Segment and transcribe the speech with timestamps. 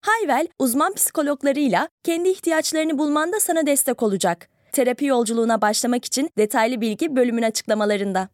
[0.00, 4.48] Hayvel, uzman psikologlarıyla kendi ihtiyaçlarını bulmanda sana destek olacak.
[4.72, 8.28] Terapi yolculuğuna başlamak için detaylı bilgi bölümün açıklamalarında.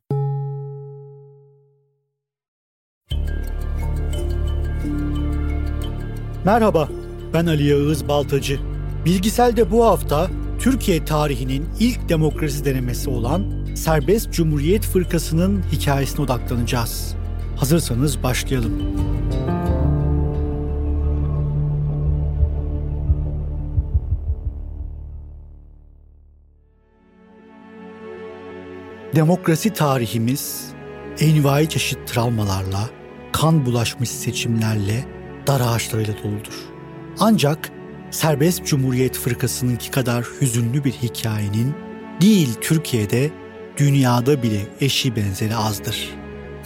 [6.44, 6.88] Merhaba,
[7.34, 8.58] ben Ali Yağız Baltacı.
[9.04, 10.28] Bilgisel'de bu hafta
[10.60, 17.14] Türkiye tarihinin ilk demokrasi denemesi olan Serbest Cumhuriyet Fırkası'nın hikayesine odaklanacağız.
[17.56, 18.82] Hazırsanız başlayalım.
[29.14, 30.64] Demokrasi tarihimiz
[31.20, 32.90] envai çeşit travmalarla,
[33.32, 35.04] kan bulaşmış seçimlerle,
[35.46, 36.54] dar ağaçlarıyla doludur.
[37.20, 37.70] Ancak
[38.10, 41.74] Serbest Cumhuriyet Fırkası'nınki kadar hüzünlü bir hikayenin
[42.20, 43.30] değil Türkiye'de,
[43.76, 46.10] dünyada bile eşi benzeri azdır.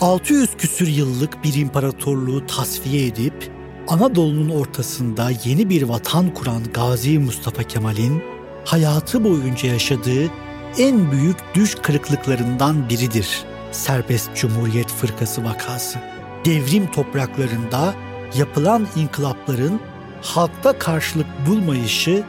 [0.00, 3.50] 600 küsür yıllık bir imparatorluğu tasfiye edip
[3.88, 8.22] Anadolu'nun ortasında yeni bir vatan kuran Gazi Mustafa Kemal'in
[8.64, 10.30] hayatı boyunca yaşadığı
[10.78, 15.98] en büyük düş kırıklıklarından biridir Serbest Cumhuriyet Fırkası vakası.
[16.44, 17.94] Devrim topraklarında
[18.34, 19.80] yapılan inkılapların
[20.22, 22.22] halkta karşılık bulmayışı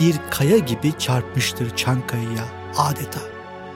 [0.00, 2.44] bir kaya gibi çarpmıştır Çankaya'ya
[2.76, 3.20] adeta.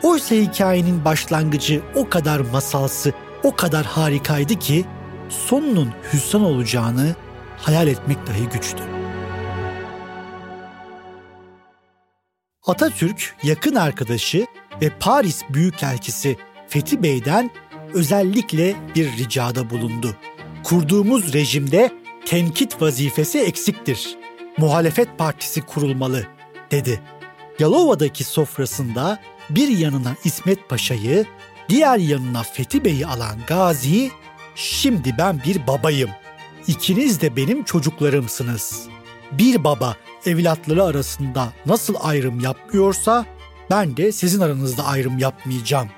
[0.02, 4.84] Oysa hikayenin başlangıcı o kadar masalsı, o kadar harikaydı ki
[5.28, 7.14] sonunun hüsran olacağını
[7.58, 8.99] hayal etmek dahi güçtü.
[12.66, 14.46] Atatürk yakın arkadaşı
[14.82, 16.36] ve Paris Büyükelçisi
[16.68, 17.50] Fethi Bey'den
[17.94, 20.16] özellikle bir ricada bulundu.
[20.64, 21.92] Kurduğumuz rejimde
[22.26, 24.16] tenkit vazifesi eksiktir.
[24.58, 26.26] Muhalefet partisi kurulmalı
[26.70, 27.00] dedi.
[27.58, 29.20] Yalova'daki sofrasında
[29.50, 31.26] bir yanına İsmet Paşa'yı,
[31.68, 34.10] diğer yanına Fethi Bey'i alan Gazi,
[34.54, 36.10] şimdi ben bir babayım.
[36.66, 38.88] İkiniz de benim çocuklarımsınız.
[39.32, 43.26] Bir baba evlatları arasında nasıl ayrım yapmıyorsa
[43.70, 45.88] ben de sizin aranızda ayrım yapmayacağım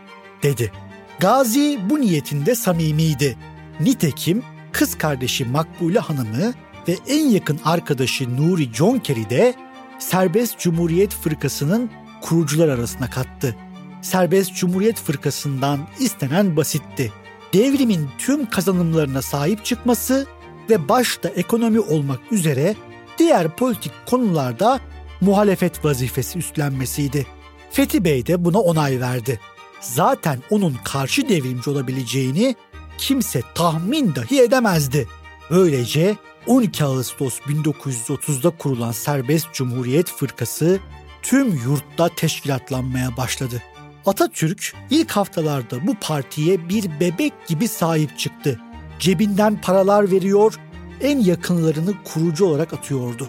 [0.42, 0.72] dedi.
[1.18, 3.36] Gazi bu niyetinde samimiydi.
[3.80, 6.54] Nitekim kız kardeşi Makbule Hanım'ı
[6.88, 9.54] ve en yakın arkadaşı Nuri Jonkeri de
[9.98, 11.90] Serbest Cumhuriyet Fırkası'nın
[12.22, 13.56] kurucular arasına kattı.
[14.02, 17.12] Serbest Cumhuriyet Fırkası'ndan istenen basitti.
[17.52, 20.26] Devrimin tüm kazanımlarına sahip çıkması
[20.70, 22.74] ve başta ekonomi olmak üzere
[23.22, 24.80] diğer politik konularda
[25.20, 27.26] muhalefet vazifesi üstlenmesiydi.
[27.70, 29.40] Fethi Bey de buna onay verdi.
[29.80, 32.56] Zaten onun karşı devrimci olabileceğini
[32.98, 35.08] kimse tahmin dahi edemezdi.
[35.50, 36.16] Böylece
[36.46, 40.80] 12 Ağustos 1930'da kurulan Serbest Cumhuriyet Fırkası
[41.22, 43.62] tüm yurtta teşkilatlanmaya başladı.
[44.06, 48.60] Atatürk ilk haftalarda bu partiye bir bebek gibi sahip çıktı.
[48.98, 50.58] Cebinden paralar veriyor,
[51.02, 53.28] en yakınlarını kurucu olarak atıyordu.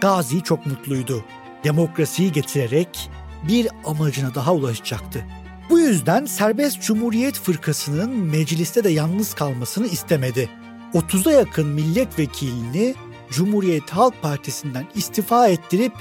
[0.00, 1.24] Gazi çok mutluydu.
[1.64, 3.10] Demokrasiyi getirerek
[3.48, 5.24] bir amacına daha ulaşacaktı.
[5.70, 10.48] Bu yüzden Serbest Cumhuriyet Fırkası'nın mecliste de yalnız kalmasını istemedi.
[10.94, 12.94] 30'a yakın milletvekilini
[13.30, 15.92] Cumhuriyet Halk Partisi'nden istifa ettirip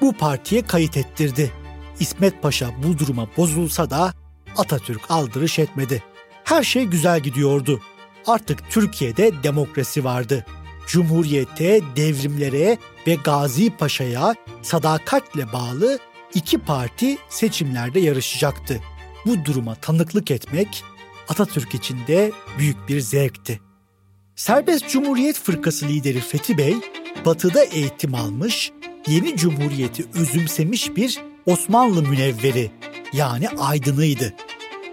[0.00, 1.52] bu partiye kayıt ettirdi.
[2.00, 4.12] İsmet Paşa bu duruma bozulsa da
[4.56, 6.02] Atatürk aldırış etmedi.
[6.44, 7.80] Her şey güzel gidiyordu.
[8.26, 10.46] Artık Türkiye'de demokrasi vardı.
[10.86, 15.98] Cumhuriyete, devrimlere ve Gazi Paşa'ya sadakatle bağlı
[16.34, 18.80] iki parti seçimlerde yarışacaktı.
[19.26, 20.84] Bu duruma tanıklık etmek
[21.28, 23.60] Atatürk için de büyük bir zevkti.
[24.36, 26.76] Serbest Cumhuriyet Fırkası lideri Fethi Bey,
[27.24, 28.72] batıda eğitim almış,
[29.06, 32.70] yeni cumhuriyeti özümsemiş bir Osmanlı münevveri
[33.12, 34.34] yani aydınıydı.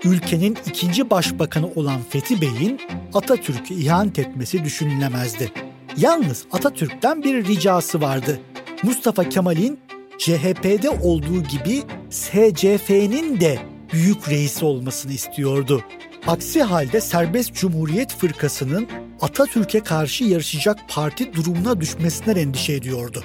[0.04, 2.82] Ülkenin ikinci başbakanı olan Fethi Bey'in
[3.14, 5.52] Atatürk'ü ihanet etmesi düşünülemezdi.
[5.98, 8.40] Yalnız Atatürk'ten bir ricası vardı.
[8.84, 9.80] Mustafa Kemal'in
[10.18, 13.60] CHP'de olduğu gibi SCF'nin de
[13.94, 15.82] büyük reisi olmasını istiyordu.
[16.28, 18.88] Aksi halde Serbest Cumhuriyet Fırkası'nın
[19.22, 23.24] Atatürk'e karşı yarışacak parti durumuna düşmesinden endişe ediyordu.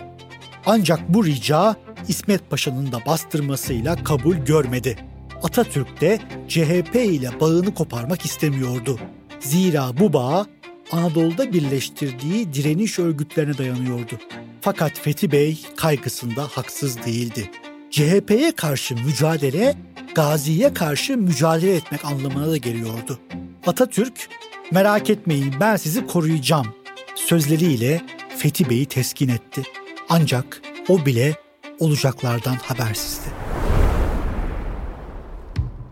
[0.67, 1.77] Ancak bu rica
[2.09, 4.99] İsmet Paşa'nın da bastırmasıyla kabul görmedi.
[5.43, 6.19] Atatürk de
[6.49, 8.99] CHP ile bağını koparmak istemiyordu.
[9.41, 10.47] Zira bu bağ
[10.93, 14.19] Anadolu'da birleştirdiği direniş örgütlerine dayanıyordu.
[14.61, 17.51] Fakat Fethi Bey kaygısında haksız değildi.
[17.91, 19.77] CHP'ye karşı mücadele,
[20.15, 23.19] Gazi'ye karşı mücadele etmek anlamına da geliyordu.
[23.67, 24.29] Atatürk,
[24.71, 26.67] merak etmeyin ben sizi koruyacağım
[27.15, 28.03] sözleriyle
[28.37, 29.63] Fethi Bey'i teskin etti.
[30.09, 31.35] Ancak o bile
[31.79, 33.29] olacaklardan habersizdi.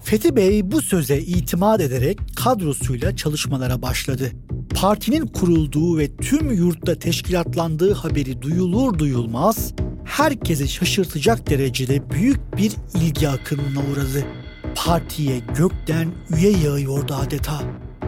[0.03, 4.33] Fethi Bey bu söze itimat ederek kadrosuyla çalışmalara başladı.
[4.75, 9.73] Partinin kurulduğu ve tüm yurtta teşkilatlandığı haberi duyulur duyulmaz
[10.05, 14.27] herkesi şaşırtacak derecede büyük bir ilgi akınına uğradı.
[14.75, 17.61] Partiye gökten üye yağıyordu adeta.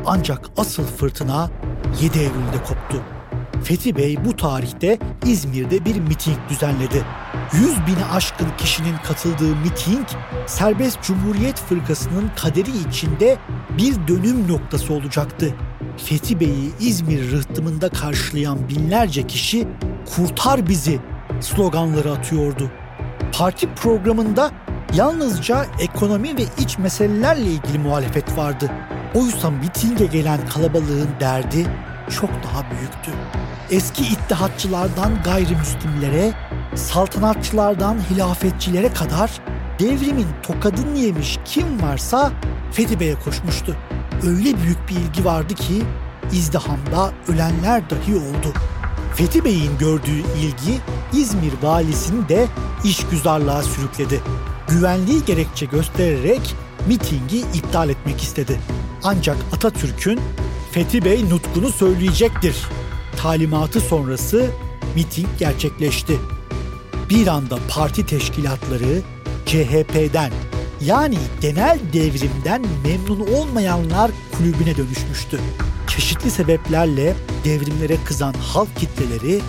[0.07, 1.51] Ancak asıl fırtına
[2.03, 3.03] 7 Eylül'de koptu.
[3.65, 7.05] Fethi Bey bu tarihte İzmir'de bir miting düzenledi.
[7.53, 10.07] 100 bini aşkın kişinin katıldığı miting,
[10.47, 13.39] Serbest Cumhuriyet Fırkası'nın kaderi içinde
[13.79, 15.55] bir dönüm noktası olacaktı.
[15.99, 19.69] Fethi Bey'i İzmir rıhtımında karşılayan binlerce kişi
[20.15, 20.99] kurtar bizi
[21.41, 22.71] sloganları atıyordu.
[23.33, 24.51] Parti programında
[24.95, 28.71] yalnızca ekonomi ve iç meselelerle ilgili muhalefet vardı.
[29.15, 31.67] Oysa mitinge gelen kalabalığın derdi
[32.21, 33.11] çok daha büyüktü.
[33.71, 36.33] Eski ittihatçılardan gayrimüslimlere,
[36.75, 39.31] saltanatçılardan hilafetçilere kadar
[39.79, 42.33] devrimin tokadını yemiş kim varsa
[42.73, 43.77] Fethi Bey'e koşmuştu.
[44.27, 45.83] Öyle büyük bir ilgi vardı ki
[46.33, 48.53] izdihamda ölenler dahi oldu.
[49.15, 50.79] Fethi Bey'in gördüğü ilgi
[51.13, 52.47] İzmir valisini de
[52.85, 54.21] işgüzarlığa sürükledi.
[54.69, 56.55] Güvenliği gerekçe göstererek
[56.89, 58.61] mitingi iptal etmek istedi.
[59.05, 60.21] Ancak Atatürk'ün
[60.73, 62.57] Fethi Bey nutkunu söyleyecektir.
[63.17, 64.47] Talimatı sonrası
[64.95, 66.19] miting gerçekleşti.
[67.11, 69.03] Bir anda parti teşkilatları
[69.47, 70.33] CHP'den
[70.81, 75.41] yani genel devrimden memnun olmayanlar kulübüne dönüşmüştü.
[75.89, 77.15] Çeşitli sebeplerle
[77.45, 79.41] devrimlere kızan halk kitleleri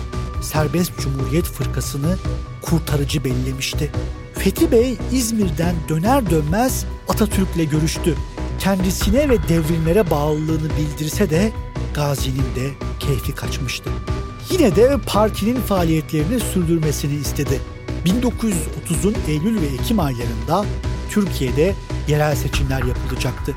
[0.42, 2.16] Serbest Cumhuriyet Fırkası'nı
[2.62, 3.90] kurtarıcı bellemişti.
[4.34, 8.16] Fethi Bey İzmir'den döner dönmez Atatürk'le görüştü
[8.60, 11.52] kendisine ve devrimlere bağlılığını bildirse de
[11.94, 13.90] Gazi'nin de keyfi kaçmıştı.
[14.50, 17.60] Yine de partinin faaliyetlerini sürdürmesini istedi.
[18.06, 20.64] 1930'un Eylül ve Ekim aylarında
[21.10, 21.74] Türkiye'de
[22.08, 23.54] yerel seçimler yapılacaktı.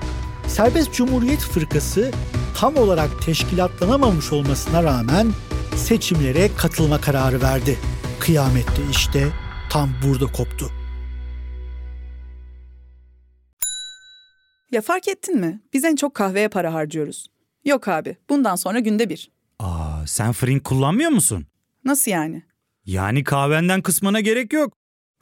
[0.48, 2.12] Serbest Cumhuriyet Fırkası
[2.58, 5.32] tam olarak teşkilatlanamamış olmasına rağmen
[5.76, 7.80] seçimlere katılma kararı verdi.
[8.20, 9.28] Kıyamette işte
[9.70, 10.72] tam burada koptu.
[14.72, 15.62] Ya fark ettin mi?
[15.74, 17.28] Biz en çok kahveye para harcıyoruz.
[17.66, 19.32] Yok abi, bundan sonra günde bir.
[19.60, 21.46] Aa, sen Frink kullanmıyor musun?
[21.86, 22.44] Nasıl yani?
[22.86, 24.74] Yani kahvenden kısmına gerek yok.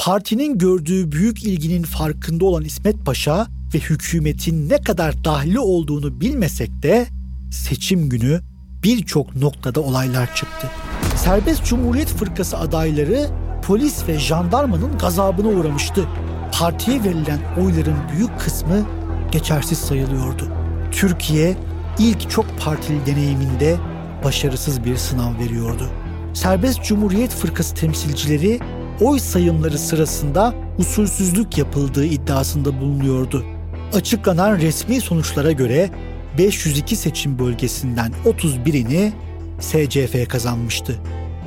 [0.00, 6.82] Partinin gördüğü büyük ilginin farkında olan İsmet Paşa ve hükümetin ne kadar dahli olduğunu bilmesek
[6.82, 7.06] de
[7.50, 8.40] seçim günü
[8.84, 10.70] birçok noktada olaylar çıktı.
[11.16, 13.26] Serbest Cumhuriyet Fırkası adayları
[13.66, 16.06] polis ve jandarmanın gazabına uğramıştı.
[16.52, 18.86] Partiye verilen oyların büyük kısmı
[19.32, 20.48] geçersiz sayılıyordu.
[20.92, 21.56] Türkiye
[21.98, 23.76] ilk çok partili deneyiminde
[24.24, 25.90] başarısız bir sınav veriyordu.
[26.34, 28.60] Serbest Cumhuriyet Fırkası temsilcileri
[29.00, 33.44] oy sayımları sırasında usulsüzlük yapıldığı iddiasında bulunuyordu.
[33.92, 35.90] Açıklanan resmi sonuçlara göre
[36.38, 39.12] 502 seçim bölgesinden 31'ini
[39.60, 40.98] SCF kazanmıştı.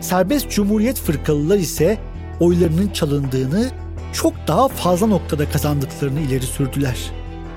[0.02, 1.98] Serbest Cumhuriyet Fırkalılar ise
[2.40, 3.72] oylarının çalındığını
[4.14, 6.98] çok daha fazla noktada kazandıklarını ileri sürdüler.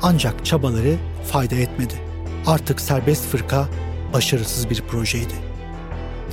[0.03, 0.95] Ancak çabaları
[1.33, 1.95] fayda etmedi.
[2.47, 3.69] Artık serbest fırka
[4.12, 5.35] başarısız bir projeydi.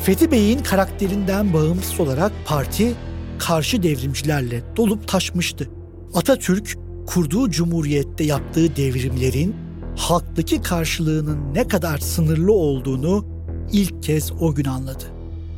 [0.03, 2.93] Fethi Bey'in karakterinden bağımsız olarak parti
[3.39, 5.69] karşı devrimcilerle dolup taşmıştı.
[6.13, 9.55] Atatürk kurduğu cumhuriyette yaptığı devrimlerin
[9.97, 13.25] halktaki karşılığının ne kadar sınırlı olduğunu
[13.71, 15.03] ilk kez o gün anladı.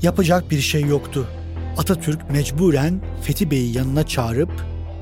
[0.02, 1.28] Yapacak bir şey yoktu.
[1.78, 4.52] Atatürk mecburen Fethi Bey'i yanına çağırıp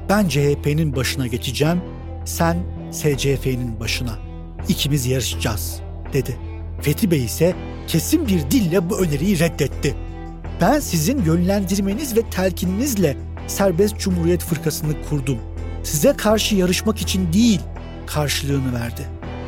[0.10, 1.82] ben CHP'nin başına geçeceğim,
[2.26, 2.58] sen
[2.92, 4.20] SCF'nin başına.
[4.68, 5.80] İkimiz yarışacağız
[6.14, 6.38] dedi.
[6.82, 7.56] Fethi Bey ise
[7.88, 9.96] kesin bir dille bu öneriyi reddetti.
[10.62, 13.18] Ben sizin yönlendirmeniz ve telkininizle
[13.48, 15.38] Serbest Cumhuriyet Fırkası'nı kurdum.
[15.84, 17.60] Size karşı yarışmak için değil,
[18.08, 19.02] karşılığını verdi.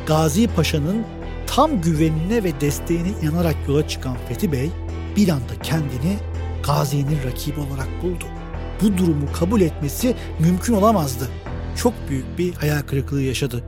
[0.06, 1.04] Gazi Paşa'nın
[1.46, 4.70] tam güvenine ve desteğine inanarak yola çıkan Fethi Bey
[5.16, 6.16] bir anda kendini
[6.66, 8.24] Gazi'nin rakibi olarak buldu.
[8.82, 11.28] Bu durumu kabul etmesi mümkün olamazdı.
[11.76, 13.64] Çok büyük bir hayal kırıklığı yaşadı.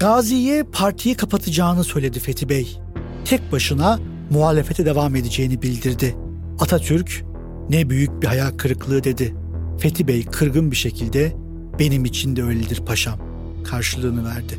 [0.00, 2.78] Gazi'ye partiyi kapatacağını söyledi Fethi Bey.
[3.24, 3.98] Tek başına
[4.30, 6.16] muhalefete devam edeceğini bildirdi.
[6.60, 7.24] Atatürk
[7.70, 9.34] ne büyük bir hayal kırıklığı dedi.
[9.78, 11.32] Fethi Bey kırgın bir şekilde
[11.78, 13.18] benim için de öyledir paşam
[13.64, 14.58] karşılığını verdi.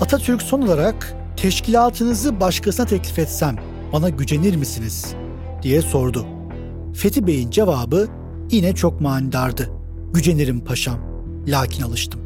[0.00, 3.56] Atatürk son olarak teşkilatınızı başkasına teklif etsem
[3.92, 5.14] bana gücenir misiniz
[5.62, 6.26] diye sordu.
[6.94, 8.08] Fethi Bey'in cevabı
[8.50, 9.70] yine çok manidardı.
[10.14, 10.98] Gücenirim paşam,
[11.46, 12.20] lakin alıştım.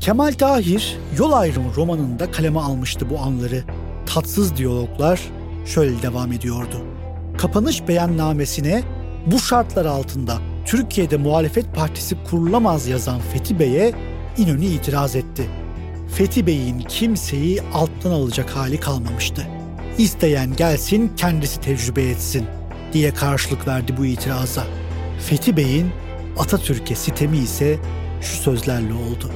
[0.00, 3.64] Kemal Tahir Yol Ayrımı romanında kaleme almıştı bu anları.
[4.06, 5.20] Tatsız diyaloglar
[5.66, 6.95] şöyle devam ediyordu.
[7.38, 8.82] Kapanış beyannamesine
[9.26, 13.92] bu şartlar altında Türkiye'de muhalefet partisi kurulamaz yazan Fethi Bey'e
[14.36, 15.46] İnönü itiraz etti.
[16.14, 19.46] Fethi Bey'in kimseyi alttan alacak hali kalmamıştı.
[19.98, 22.46] İsteyen gelsin kendisi tecrübe etsin
[22.92, 24.64] diye karşılık verdi bu itiraza.
[25.20, 25.90] Fethi Bey'in
[26.38, 27.78] Atatürk'e sitemi ise
[28.20, 29.30] şu sözlerle oldu.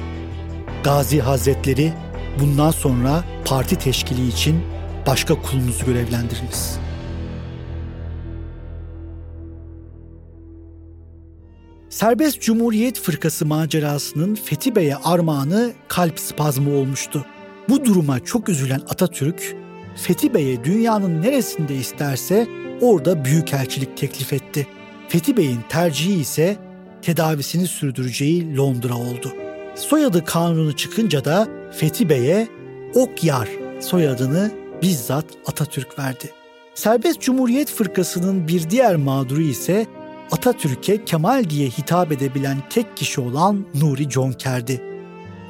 [0.83, 1.93] Gazi Hazretleri
[2.39, 4.63] bundan sonra parti teşkili için
[5.07, 6.79] başka kulunuzu görevlendiriniz.
[11.91, 17.25] Serbest Cumhuriyet Fırkası macerasının Fethi Bey'e armağanı kalp spazmı olmuştu.
[17.69, 19.55] Bu duruma çok üzülen Atatürk,
[19.95, 22.47] Fethi Bey'e dünyanın neresinde isterse
[22.81, 24.67] orada büyükelçilik teklif etti.
[25.09, 26.57] Fethi Bey'in tercihi ise
[27.01, 29.33] tedavisini sürdüreceği Londra oldu.
[29.75, 32.47] Soyadı kanunu çıkınca da Fethi Bey'e
[32.95, 36.29] Okyar soyadını bizzat Atatürk verdi.
[36.75, 39.87] Serbest Cumhuriyet Fırkası'nın bir diğer mağduru ise
[40.31, 44.81] Atatürk'e Kemal diye hitap edebilen tek kişi olan Nuri Conker'di.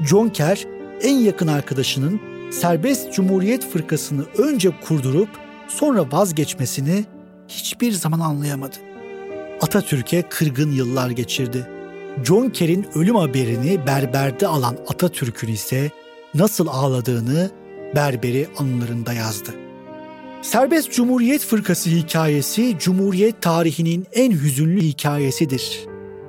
[0.10, 0.66] Conker,
[1.02, 2.22] en yakın arkadaşının
[2.52, 5.30] Serbest Cumhuriyet Fırkası'nı önce kurdurup
[5.68, 7.06] sonra vazgeçmesini
[7.48, 8.76] hiçbir zaman anlayamadı.
[9.62, 11.68] Atatürk'e kırgın yıllar geçirdi.
[12.24, 15.92] Conker'in ölüm haberini berberde alan Atatürk'ün ise
[16.34, 17.52] nasıl ağladığını
[17.96, 19.61] berberi anılarında yazdı.
[20.42, 25.86] Serbest Cumhuriyet Fırkası hikayesi Cumhuriyet tarihinin en hüzünlü hikayesidir.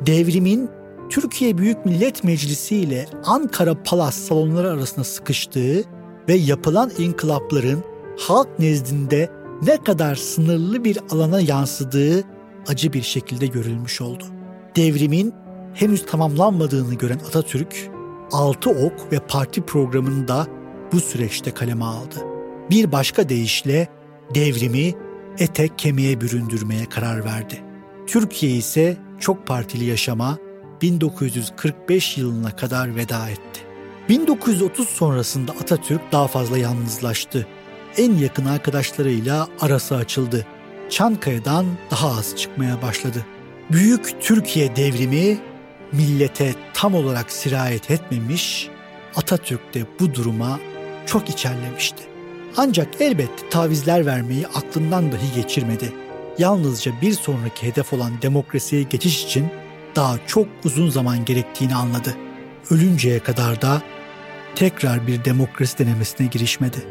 [0.06, 0.70] Devrimin
[1.10, 5.82] Türkiye Büyük Millet Meclisi ile Ankara Palas salonları arasında sıkıştığı
[6.28, 7.84] ve yapılan inkılapların
[8.18, 9.30] halk nezdinde
[9.62, 12.24] ne kadar sınırlı bir alana yansıdığı
[12.68, 14.24] acı bir şekilde görülmüş oldu.
[14.76, 15.34] Devrimin
[15.74, 17.90] henüz tamamlanmadığını gören Atatürk,
[18.32, 20.46] Altı Ok ve parti programını da
[20.92, 22.16] bu süreçte kaleme aldı.
[22.70, 23.88] Bir başka deyişle
[24.34, 24.94] devrimi
[25.38, 27.60] etek kemiğe büründürmeye karar verdi.
[28.06, 30.38] Türkiye ise çok partili yaşama
[30.82, 33.60] 1945 yılına kadar veda etti.
[34.08, 37.46] 1930 sonrasında Atatürk daha fazla yalnızlaştı.
[37.96, 40.46] En yakın arkadaşlarıyla arası açıldı.
[40.90, 43.26] Çankaya'dan daha az çıkmaya başladı.
[43.70, 45.38] Büyük Türkiye devrimi
[45.92, 48.68] millete tam olarak sirayet etmemiş,
[49.16, 50.60] Atatürk de bu duruma
[51.06, 52.11] çok içerlemişti.
[52.56, 55.92] Ancak elbette tavizler vermeyi aklından dahi geçirmedi.
[56.38, 59.46] Yalnızca bir sonraki hedef olan demokrasiye geçiş için
[59.96, 62.16] daha çok uzun zaman gerektiğini anladı.
[62.70, 63.82] Ölünceye kadar da
[64.54, 66.86] tekrar bir demokrasi denemesine girişmedi.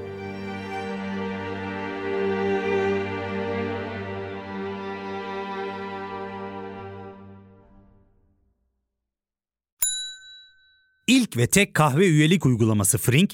[11.07, 13.33] İlk ve tek kahve üyelik uygulaması Frink,